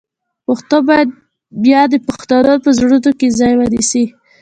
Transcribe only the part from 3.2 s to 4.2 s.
ځای ونیسي.